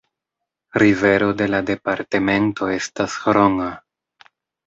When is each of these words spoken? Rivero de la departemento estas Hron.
Rivero 0.83 1.27
de 1.41 1.47
la 1.55 1.59
departemento 1.67 2.71
estas 2.79 3.19
Hron. 3.27 3.61